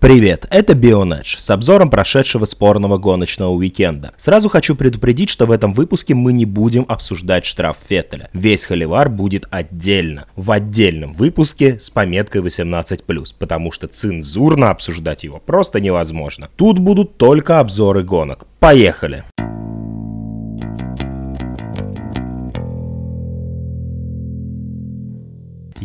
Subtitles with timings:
[0.00, 4.12] Привет, это Бионедж с обзором прошедшего спорного гоночного уикенда.
[4.16, 8.30] Сразу хочу предупредить, что в этом выпуске мы не будем обсуждать штраф Феттеля.
[8.32, 15.38] Весь холивар будет отдельно, в отдельном выпуске с пометкой 18+, потому что цензурно обсуждать его
[15.38, 16.48] просто невозможно.
[16.56, 18.46] Тут будут только обзоры гонок.
[18.58, 19.24] Поехали!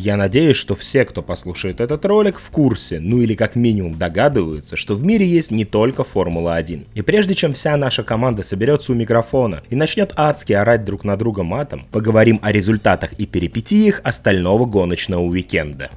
[0.06, 4.76] Я надеюсь, что все, кто послушает этот ролик, в курсе, ну или как минимум догадываются,
[4.76, 6.86] что в мире есть не только Формула-1.
[6.94, 11.18] И прежде чем вся наша команда соберется у микрофона и начнет адски орать друг на
[11.18, 15.90] друга матом, поговорим о результатах и перипетиях остального гоночного уикенда.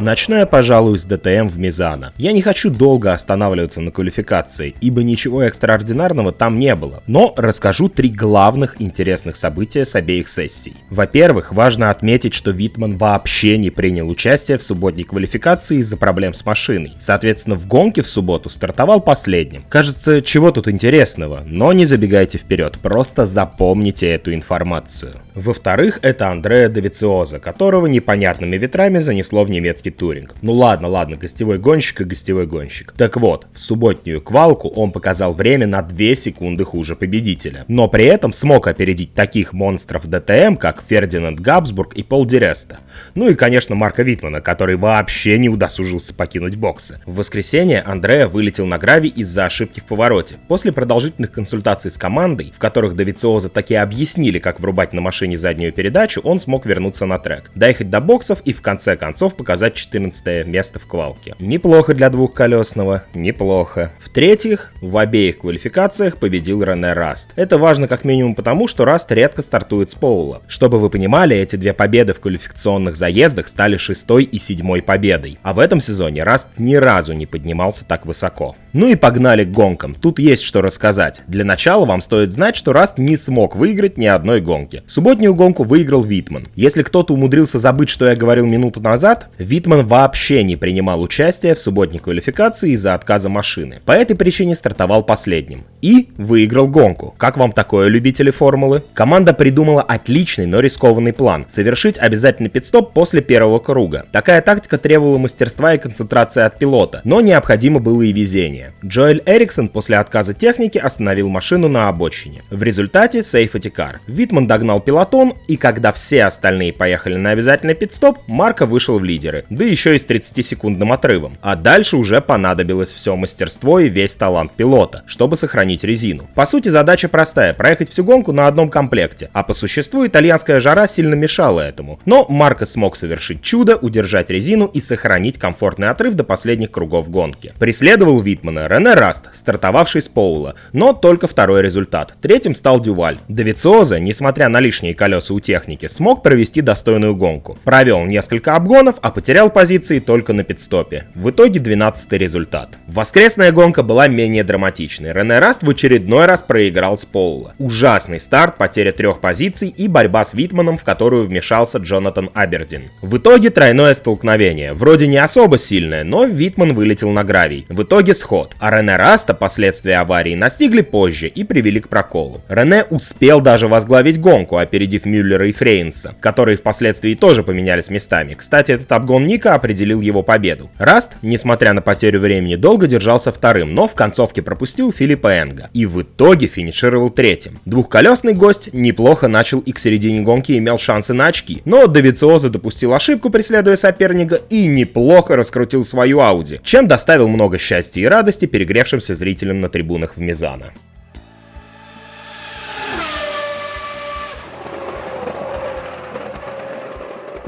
[0.00, 2.12] Начну я, пожалуй, с ДТМ в Мизана.
[2.18, 7.88] Я не хочу долго останавливаться на квалификации, ибо ничего экстраординарного там не было, но расскажу
[7.88, 10.76] три главных интересных события с обеих сессий.
[10.88, 16.46] Во-первых, важно отметить, что Витман вообще не принял участие в субботней квалификации из-за проблем с
[16.46, 16.92] машиной.
[17.00, 19.64] Соответственно, в гонке в субботу стартовал последним.
[19.68, 25.16] Кажется, чего тут интересного, но не забегайте вперед, просто запомните эту информацию.
[25.34, 30.34] Во-вторых, это Андреа Давициоза, которого непонятными ветрами занесло в немецкий туринг.
[30.42, 32.92] Ну ладно, ладно, гостевой гонщик и гостевой гонщик.
[32.96, 37.64] Так вот, в субботнюю квалку он показал время на 2 секунды хуже победителя.
[37.68, 42.78] Но при этом смог опередить таких монстров ДТМ, как Фердинанд Габсбург и Пол Диреста.
[43.14, 47.00] Ну и, конечно, Марко Витмана, который вообще не удосужился покинуть боксы.
[47.06, 50.36] В воскресенье Андреа вылетел на гравий из-за ошибки в повороте.
[50.48, 55.72] После продолжительных консультаций с командой, в которых Довициозо таки объяснили, как врубать на машине заднюю
[55.72, 60.46] передачу, он смог вернуться на трек, доехать до боксов и в конце концов показать 14
[60.46, 61.34] место в квалке.
[61.38, 63.92] Неплохо для двухколесного, неплохо.
[64.00, 67.30] В-третьих, в обеих квалификациях победил Рене Раст.
[67.36, 70.42] Это важно как минимум потому, что Раст редко стартует с Поула.
[70.48, 75.38] Чтобы вы понимали, эти две победы в квалификационных заездах стали шестой и седьмой победой.
[75.42, 78.56] А в этом сезоне Раст ни разу не поднимался так высоко.
[78.72, 79.94] Ну и погнали к гонкам.
[79.94, 81.22] Тут есть что рассказать.
[81.26, 84.82] Для начала вам стоит знать, что Раст не смог выиграть ни одной гонки.
[84.86, 86.48] Субботнюю гонку выиграл Витман.
[86.54, 91.60] Если кто-то умудрился забыть, что я говорил минуту назад, Витман вообще не принимал участие в
[91.60, 93.80] субботней квалификации из-за отказа машины.
[93.84, 95.64] По этой причине стартовал последним.
[95.80, 97.14] И выиграл гонку.
[97.18, 98.82] Как вам такое, любители формулы?
[98.94, 101.46] Команда придумала отличный, но рискованный план.
[101.48, 104.06] Совершить обязательный пит-стоп после первого круга.
[104.12, 108.72] Такая тактика требовала мастерства и концентрации от пилота, но необходимо было и везение.
[108.84, 112.42] Джоэль Эриксон после отказа техники остановил машину на обочине.
[112.50, 114.00] В результате safety car.
[114.06, 119.44] Витман догнал пелотон, и когда все остальные поехали на обязательный пит-стоп, Марко вышел в лидеры,
[119.58, 121.36] да еще и с 30-секундным отрывом.
[121.40, 126.28] А дальше уже понадобилось все мастерство и весь талант пилота, чтобы сохранить резину.
[126.34, 130.88] По сути, задача простая, проехать всю гонку на одном комплекте, а по существу итальянская жара
[130.88, 132.00] сильно мешала этому.
[132.06, 137.52] Но Марко смог совершить чудо, удержать резину и сохранить комфортный отрыв до последних кругов гонки.
[137.58, 142.14] Преследовал Витман Гудмана Рене Раст, стартовавший с Поула, но только второй результат.
[142.22, 143.18] Третьим стал Дюваль.
[143.28, 147.58] Довициозо, несмотря на лишние колеса у техники, смог провести достойную гонку.
[147.64, 151.04] Провел несколько обгонов, а потерял позиции только на пит-стопе.
[151.14, 152.78] В итоге 12 результат.
[152.86, 155.12] Воскресная гонка была менее драматичной.
[155.12, 157.54] Рене Раст в очередной раз проиграл с Поула.
[157.58, 162.84] Ужасный старт, потеря трех позиций и борьба с Витманом, в которую вмешался Джонатан Абердейн.
[163.02, 164.72] В итоге тройное столкновение.
[164.72, 167.66] Вроде не особо сильное, но Витман вылетел на гравий.
[167.68, 172.42] В итоге сход ход, а Рене Раста последствия аварии настигли позже и привели к проколу.
[172.48, 178.34] Рене успел даже возглавить гонку, опередив Мюллера и Фряйнса, которые впоследствии тоже поменялись местами.
[178.34, 180.70] Кстати, этот обгон Ника определил его победу.
[180.78, 185.84] Раст, несмотря на потерю времени, долго держался вторым, но в концовке пропустил Филиппа Энга и
[185.84, 187.58] в итоге финишировал третьим.
[187.66, 192.94] Двухколесный гость неплохо начал и к середине гонки имел шансы на очки, но Довициозо допустил
[192.94, 199.14] ошибку, преследуя соперника, и неплохо раскрутил свою Ауди, чем доставил много счастья и радости перегревшимся
[199.14, 200.72] зрителям на трибунах в Мизано.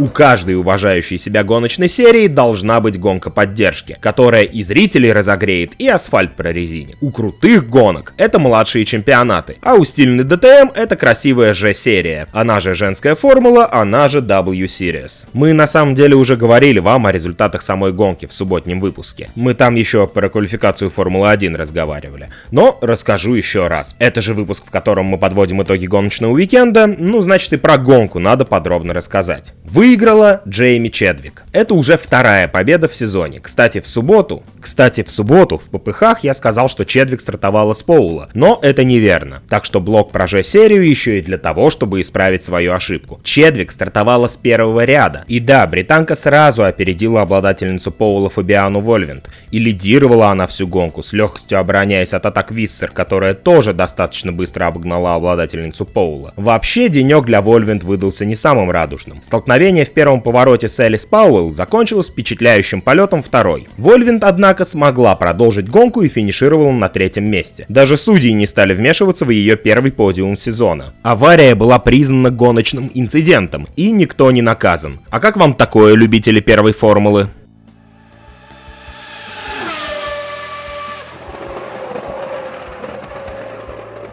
[0.01, 5.89] У каждой уважающей себя гоночной серии должна быть гонка поддержки, которая и зрителей разогреет, и
[5.89, 6.97] асфальт прорезинит.
[7.03, 12.73] У крутых гонок это младшие чемпионаты, а у стильной DTM это красивая G-серия, она же
[12.73, 15.27] женская формула, она же W-Series.
[15.35, 19.29] Мы на самом деле уже говорили вам о результатах самой гонки в субботнем выпуске.
[19.35, 22.31] Мы там еще про квалификацию Формулы-1 разговаривали.
[22.51, 23.97] Но расскажу еще раз.
[23.99, 28.19] Это же выпуск, в котором мы подводим итоги гоночного уикенда, ну значит и про гонку
[28.19, 29.53] надо подробно рассказать.
[29.91, 31.43] Выиграла Джейми Чедвик.
[31.51, 33.41] Это уже вторая победа в сезоне.
[33.41, 38.29] Кстати, в субботу, кстати, в субботу в ППХ я сказал, что Чедвик стартовала с Поула,
[38.33, 39.43] но это неверно.
[39.49, 43.21] Так что блок про Ж-серию еще и для того, чтобы исправить свою ошибку.
[43.25, 45.25] Чедвик стартовала с первого ряда.
[45.27, 49.29] И да, британка сразу опередила обладательницу Поула Фабиану Вольвент.
[49.51, 54.67] И лидировала она всю гонку, с легкостью обороняясь от атак Виссер, которая тоже достаточно быстро
[54.67, 56.33] обогнала обладательницу Поула.
[56.37, 59.21] Вообще, денек для Вольвент выдался не самым радужным.
[59.23, 63.69] Столкновение в первом повороте с Элис Пауэлл закончилось впечатляющим полетом второй.
[63.77, 67.67] Вольвент, однако, смогла продолжить гонку и финишировала на третьем месте.
[67.69, 70.95] Даже судьи не стали вмешиваться в ее первый подиум сезона.
[71.03, 75.01] Авария была признана гоночным инцидентом, и никто не наказан.
[75.11, 77.29] А как вам такое, любители первой формулы?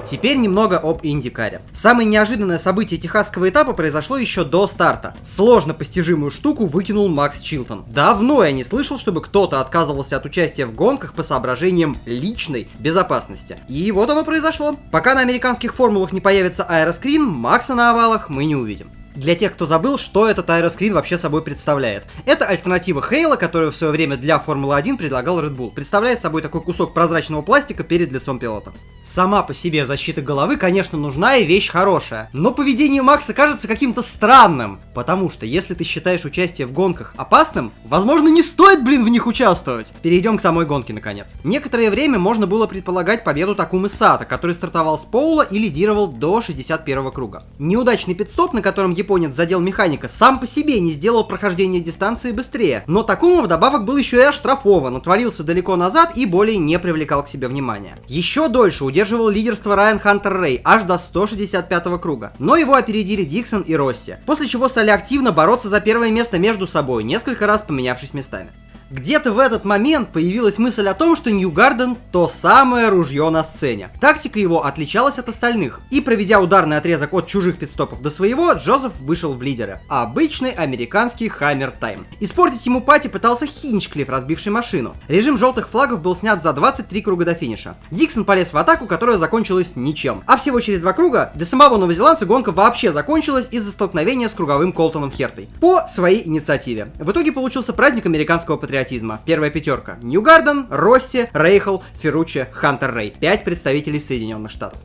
[0.10, 1.62] Теперь немного об Индикаре.
[1.74, 5.14] Самое неожиданное событие техасского этапа произошло еще до старта.
[5.22, 7.84] Сложно постижимую штуку выкинул Макс Чилтон.
[7.88, 13.60] Давно я не слышал, чтобы кто-то отказывался от участия в гонках по соображениям личной безопасности.
[13.68, 14.78] И вот оно произошло.
[14.92, 18.90] Пока на американских формулах не появится аэроскрин, Макса на овалах мы не увидим.
[19.18, 22.04] Для тех, кто забыл, что этот аэроскрин вообще собой представляет.
[22.28, 25.74] Это альтернатива Хейла, которую в свое время для Формулы-1 предлагал Red Bull.
[25.74, 28.74] Представляет собой такой кусок прозрачного пластика перед лицом пилота.
[29.04, 32.30] Сама по себе защита головы, конечно, нужна и вещь хорошая.
[32.32, 34.82] Но поведение Макса кажется каким-то странным.
[34.94, 39.26] Потому что, если ты считаешь участие в гонках опасным, возможно, не стоит, блин, в них
[39.26, 39.94] участвовать.
[40.04, 41.38] Перейдем к самой гонке, наконец.
[41.44, 46.42] Некоторое время можно было предполагать победу Такумы Сата, который стартовал с Поула и лидировал до
[46.42, 47.46] 61 круга.
[47.58, 52.84] Неудачный пидстоп, на котором японец задел механика, сам по себе не сделал прохождение дистанции быстрее,
[52.88, 57.30] но Такума вдобавок был еще и оштрафован, отвалился далеко назад и более не привлекал к
[57.30, 57.98] себе внимания.
[58.10, 63.62] Еще дольше удерживал лидерство Райан Хантер Рэй аж до 165 круга, но его опередили Диксон
[63.62, 68.14] и Росси, после чего стали активно бороться за первое место между собой, несколько раз поменявшись
[68.14, 68.52] местами.
[68.90, 73.90] Где-то в этот момент появилась мысль о том, что Ньюгарден– то самое ружье на сцене.
[74.00, 78.94] Тактика его отличалась от остальных, и проведя ударный отрезок от чужих пидстопов до своего, Джозеф
[79.02, 79.82] вышел в лидеры.
[79.90, 82.08] Обычный американский Хаммер Тайм.
[82.22, 84.96] Испортить ему пати пытался Хинчклифф, разбивший машину.
[85.10, 87.76] Режим желтых флагов был снят за 23 круга до финиша.
[87.92, 90.24] Диксон полез в атаку, которая закончилась ничем.
[90.28, 94.72] А всего через два круга для самого новозеландца гонка вообще закончилась из-за столкновения с круговым
[94.72, 95.50] Колтоном Хертой.
[95.60, 96.94] По своей инициативе.
[97.00, 99.20] В итоге получился праздник американского патриотизма патриотизма.
[99.26, 99.98] Первая пятерка.
[100.04, 103.12] Ньюгарден, Росси, Рейхл, Ферручи, Хантер Рей.
[103.12, 104.82] Пять представителей Соединенных Штатов.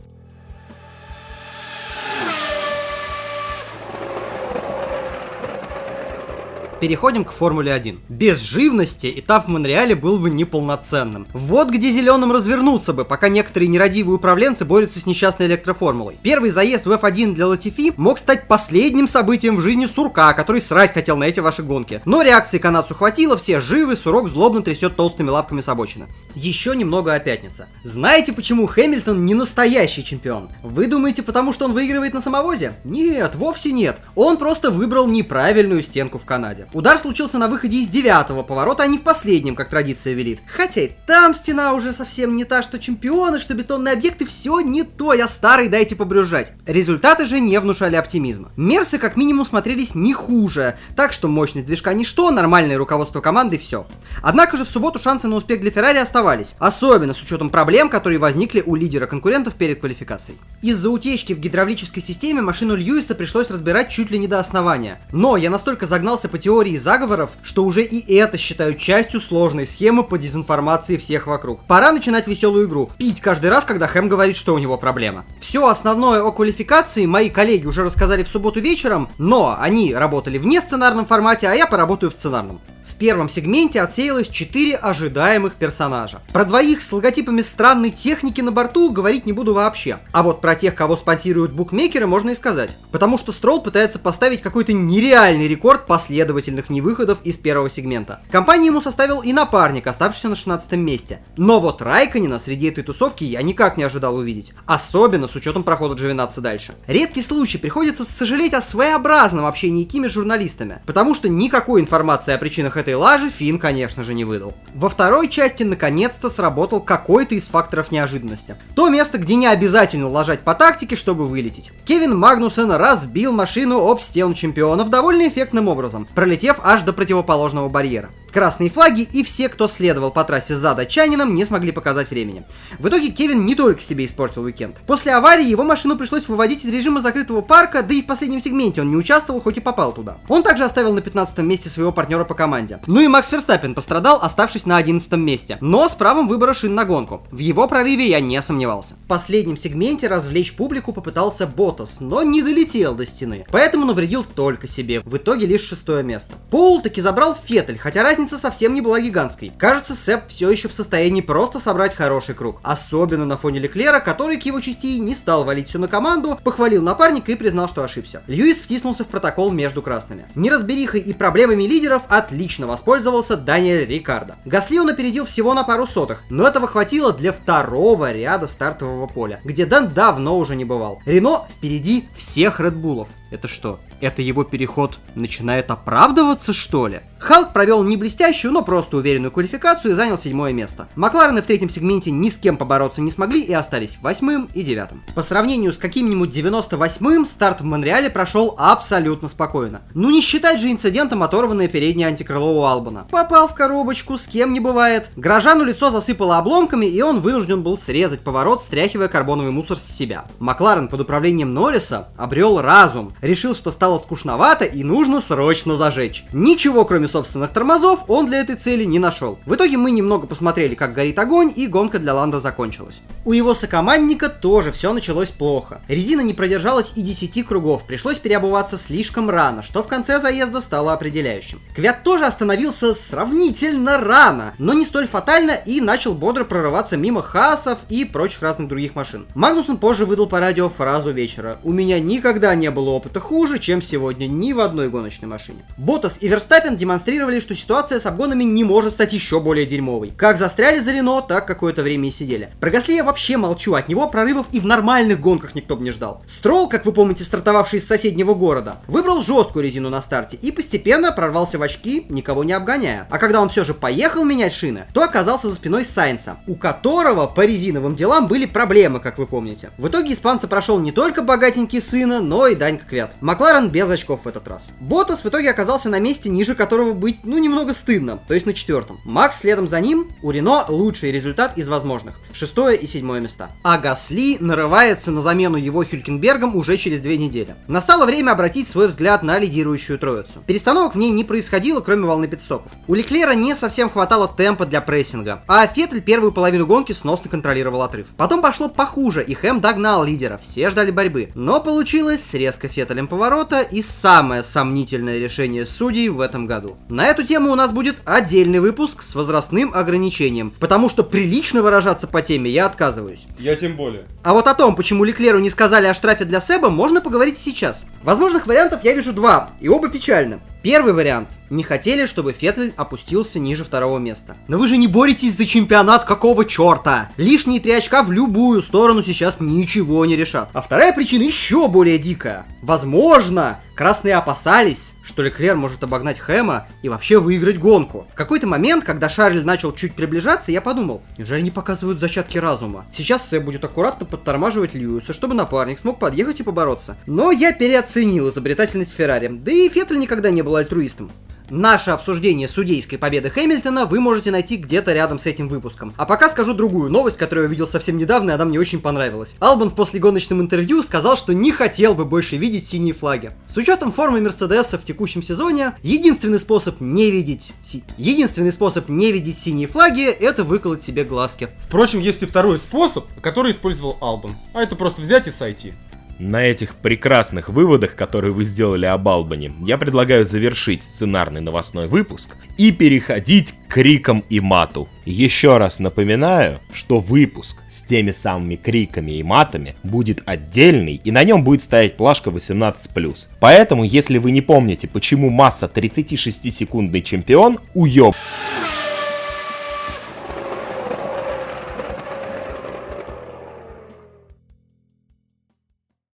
[6.83, 8.01] Переходим к Формуле 1.
[8.09, 11.29] Без живности этап в Монреале был бы неполноценным.
[11.33, 16.19] Вот где зеленым развернуться бы, пока некоторые нерадивые управленцы борются с несчастной электроформулой.
[16.25, 20.93] Первый заезд в F1 для Латифи мог стать последним событием в жизни Сурка, который срать
[20.93, 22.03] хотел на эти ваши гонки.
[22.05, 26.09] Но реакции канадцу хватило, все живы, Сурок злобно трясет толстыми лапками с обочины.
[26.35, 27.69] Еще немного о пятнице.
[27.85, 30.49] Знаете, почему Хэмилтон не настоящий чемпион?
[30.65, 32.73] Вы думаете, потому что он выигрывает на самовозе?
[32.83, 33.99] Нет, вовсе нет.
[34.17, 36.67] Он просто выбрал неправильную стенку в Канаде.
[36.73, 40.41] Удар случился на выходе из девятого поворота, а не в последнем, как традиция велит.
[40.47, 44.83] Хотя и там стена уже совсем не та, что чемпионы, что бетонные объекты, все не
[44.83, 46.53] то, я старый, дайте побрюзжать.
[46.67, 48.53] Результаты же не внушали оптимизма.
[48.57, 53.87] Мерсы как минимум смотрелись не хуже, так что мощность движка ничто, нормальное руководство команды, все.
[54.23, 58.19] Однако же в субботу шансы на успех для Феррари оставались, особенно с учетом проблем, которые
[58.19, 60.39] возникли у лидера конкурентов перед квалификацией.
[60.63, 65.01] Из-за утечки в гидравлической системе машину Льюиса пришлось разбирать чуть ли не до основания.
[65.13, 69.67] Но я настолько загнался по теории теории заговоров, что уже и это считают частью сложной
[69.67, 71.61] схемы по дезинформации всех вокруг.
[71.67, 72.89] Пора начинать веселую игру.
[72.99, 75.25] Пить каждый раз, когда Хэм говорит, что у него проблема.
[75.41, 80.47] Все основное о квалификации мои коллеги уже рассказали в субботу вечером, но они работали в
[80.47, 82.61] несценарном формате, а я поработаю в сценарном.
[82.87, 86.21] В первом сегменте отсеялось 4 ожидаемых персонажа.
[86.33, 89.99] Про двоих с логотипами странной техники на борту говорить не буду вообще.
[90.13, 92.77] А вот про тех, кого спонсируют букмекеры, можно и сказать.
[92.91, 98.21] Потому что Строл пытается поставить какой-то нереальный рекорд последовательных невыходов из первого сегмента.
[98.31, 101.21] Компания ему составил и напарник, оставшийся на 16 месте.
[101.37, 104.53] Но вот Райконина среди этой тусовки я никак не ожидал увидеть.
[104.67, 106.75] Особенно с учетом прохода Джовинатца дальше.
[106.87, 110.81] Редкий случай, приходится сожалеть о своеобразном общении Кими с журналистами.
[110.87, 114.55] Потому что никакой информации о причинах этой лажи Финн, конечно же, не выдал.
[114.75, 118.57] Во второй части наконец-то сработал какой-то из факторов неожиданности.
[118.75, 121.73] То место, где не обязательно ложать по тактике, чтобы вылететь.
[121.85, 128.11] Кевин Магнусен разбил машину об стену чемпионов довольно эффектным образом, пролетев аж до противоположного барьера.
[128.33, 132.45] Красные флаги, и все, кто следовал по трассе за датчанином, не смогли показать времени.
[132.79, 134.77] В итоге Кевин не только себе испортил уикенд.
[134.87, 138.81] После аварии его машину пришлось выводить из режима закрытого парка, да и в последнем сегменте
[138.81, 140.19] он не участвовал, хоть и попал туда.
[140.29, 142.81] Он также оставил на 15 месте своего партнера по команде.
[142.87, 146.85] Ну и Макс Ферстаппин пострадал, оставшись на 11 месте, но с правом выбора шин на
[146.85, 147.23] гонку.
[147.31, 148.95] В его прорыве я не сомневался.
[148.95, 154.67] В последнем сегменте развлечь публику попытался Ботас, но не долетел до стены, поэтому навредил только
[154.67, 155.01] себе.
[155.01, 156.35] В итоге лишь шестое место.
[156.51, 159.53] Пол таки забрал Феттель, хотя разница совсем не была гигантской.
[159.57, 162.61] Кажется, Сэп все еще в состоянии просто собрать хороший круг.
[162.63, 166.83] Особенно на фоне Леклера, который к его части не стал валить все на команду, похвалил
[166.83, 168.23] напарника и признал, что ошибся.
[168.27, 170.27] Льюис втиснулся в протокол между красными.
[170.35, 174.37] Неразберихой и проблемами лидеров отлично воспользовался Даниэль Рикардо.
[174.45, 179.41] Гасли он опередил всего на пару сотых, но этого хватило для второго ряда стартового поля,
[179.45, 181.01] где Дэн давно уже не бывал.
[181.07, 183.09] Рено впереди всех Редбулов.
[183.33, 187.01] Это что, это его переход начинает оправдываться, что ли?
[187.19, 190.89] Халк провел не блестящую, но просто уверенную квалификацию и занял седьмое место.
[190.97, 195.03] Макларены в третьем сегменте ни с кем побороться не смогли и остались восьмым и девятым.
[195.15, 199.81] По сравнению с каким-нибудь 98-м, старт в Монреале прошел абсолютно спокойно.
[199.95, 203.07] Ну не считать же инцидентом оторванное переднее антикрыло у Албана.
[203.11, 205.11] Попал в коробочку, с кем не бывает.
[205.17, 210.27] Грожану лицо засыпало обломками, и он вынужден был срезать поворот, стряхивая карбоновый мусор с себя.
[210.39, 216.25] Макларен под управлением Норриса обрел разум, решил, что стало скучновато и нужно срочно зажечь.
[216.33, 219.39] Ничего, кроме собственных тормозов, он для этой цели не нашел.
[219.47, 223.01] В итоге мы немного посмотрели, как горит огонь, и гонка для Ланда закончилась.
[223.25, 225.81] У его сокомандника тоже все началось плохо.
[225.89, 230.93] Резина не продержалась и 10 кругов, пришлось переобуваться слишком рано, что в конце заезда стало
[230.93, 231.61] определяющим.
[231.75, 237.79] Квят тоже остановился сравнительно рано, но не столь фатально и начал бодро прорываться мимо Хасов
[237.89, 239.27] и прочих разных других машин.
[239.37, 243.83] Магнусон позже выдал по радио фразу вечера «У меня никогда не было опыта хуже, чем
[243.83, 245.65] сегодня ни в одной гоночной машине».
[245.77, 250.13] Ботас и Верстаппен демонстрировали, что ситуация с обгонами не может стать еще более дерьмовой.
[250.17, 252.51] Как застряли за Рено, так какое-то время и сидели.
[252.61, 255.91] Про Гасли я вообще молчу, от него прорывов и в нормальных гонках никто бы не
[255.91, 256.23] ждал.
[256.27, 261.13] Строл, как вы помните, стартовавший из соседнего города, выбрал жесткую резину на старте и постепенно
[261.13, 263.07] прорвался в очки, никого не обгоняя.
[263.11, 267.27] А когда он все же поехал менять шины, то оказался за спиной Сайнса, у которого
[267.27, 269.71] по резиновым делам были проблемы, как вы помните.
[269.79, 273.02] В итоге испанца прошел не только богатенький сына, но и Данька Квят.
[273.21, 274.71] Макларен без очков в этот раз.
[274.81, 278.55] Ботас в итоге оказался на месте, ниже которого быть, ну, немного стыдно, то есть на
[278.55, 279.01] четвертом.
[279.05, 282.15] Макс следом за ним, у Рено лучший результат из возможных.
[282.33, 283.51] Шестое и седьмое места.
[283.63, 287.57] А Гасли нарывается на замену его Хюлькенбергом уже через две недели.
[287.69, 290.43] Настало время обратить свой взгляд на лидирующую троицу.
[290.47, 292.73] Перестановок в ней не происходило, кроме волны пидстопов.
[292.87, 297.83] У Леклера не совсем хватало темпа для прессинга, а Феттель первую половину гонки сносно контролировал
[297.83, 298.09] отрыв.
[298.17, 301.31] Потом пошло похуже, и Хэм догнал лидера, все ждали борьбы.
[301.35, 306.77] Но получилось срезка Феттелем поворота и самое сомнительное решение судей в этом году.
[306.89, 312.09] На эту тему у нас будет отдельный выпуск с возрастным ограничением, потому что прилично выражаться
[312.09, 313.29] по теме я отказываюсь.
[313.39, 314.07] Я тем более.
[314.25, 317.87] А вот о том, почему Леклеру не сказали о штрафе для Себа, можно поговорить сейчас.
[318.03, 320.41] Возможных вариантов я вижу два, и оба печальны.
[320.63, 321.29] Первый вариант.
[321.51, 324.37] Не хотели, чтобы Феттель опустился ниже второго места.
[324.47, 327.11] Но вы же не боретесь за чемпионат какого черта?
[327.17, 330.51] Лишние три очка в любую сторону сейчас ничего не решат.
[330.53, 332.47] А вторая причина еще более дикая.
[332.63, 338.07] Возможно, красные опасались, что Леклер может обогнать Хэма и вообще выиграть гонку.
[338.13, 342.87] В какой-то момент, когда Шарль начал чуть приближаться, я подумал, неужели не показывают зачатки разума?
[342.93, 346.97] Сейчас Сэм будет аккуратно подтормаживать Льюиса, чтобы напарник смог подъехать и побороться.
[347.07, 351.11] Но я переоценил изобретательность Феррари, да и Феттель никогда не был альтруистом.
[351.51, 355.93] Наше обсуждение судейской победы Хэмилтона вы можете найти где-то рядом с этим выпуском.
[355.97, 359.37] А пока скажу другую новость, которую я увидел совсем недавно, и она мне очень понравилась.
[359.41, 363.33] Албан в послегоночном интервью сказал, что не хотел бы больше видеть синие флаги.
[363.47, 367.53] С учетом формы Мерседеса в текущем сезоне, единственный способ не видеть...
[367.63, 367.85] Си...
[367.99, 371.49] Единственный способ не видеть синие флаги, это выколоть себе глазки.
[371.59, 374.37] Впрочем, есть и второй способ, который использовал Албан.
[374.55, 375.75] А это просто взять и сойти.
[376.19, 382.37] На этих прекрасных выводах, которые вы сделали об Албане, я предлагаю завершить сценарный новостной выпуск
[382.57, 384.89] и переходить к крикам и мату.
[385.05, 391.25] Еще раз напоминаю, что выпуск с теми самыми криками и матами будет отдельный, и на
[391.25, 393.29] нем будет стоять плашка 18+.
[393.41, 398.15] Поэтому, если вы не помните, почему масса 36-секундный чемпион, уеб...